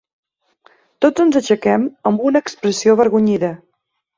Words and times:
Tots 1.05 1.23
ens 1.25 1.37
aixequem, 1.41 1.85
amb 2.13 2.25
una 2.31 2.43
expressió 2.45 2.97
avergonyida 2.99 3.53